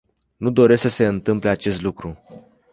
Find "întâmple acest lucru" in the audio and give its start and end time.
1.05-2.19